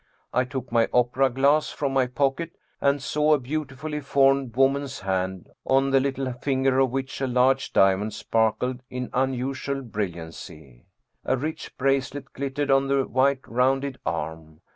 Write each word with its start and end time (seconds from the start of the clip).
I 0.33 0.45
took 0.45 0.71
my 0.71 0.87
opera 0.91 1.29
glass 1.29 1.69
from 1.69 1.93
my 1.93 2.07
pocket 2.07 2.55
and 2.81 3.03
saw 3.03 3.35
a 3.35 3.39
beautifully 3.39 3.99
formed 3.99 4.55
woman's 4.55 5.01
hand, 5.01 5.47
on 5.63 5.91
the 5.91 5.99
little 5.99 6.33
finger 6.33 6.79
of 6.79 6.89
which 6.89 7.21
a 7.21 7.27
large 7.27 7.71
diamond 7.71 8.11
sparkled 8.15 8.81
in 8.89 9.11
unusual 9.13 9.83
brilliancy; 9.83 10.87
a 11.23 11.37
rich 11.37 11.77
bracelet 11.77 12.33
glittered 12.33 12.71
on 12.71 12.87
the 12.87 13.03
white, 13.05 13.47
rounded 13.47 13.99
arm. 14.03 14.61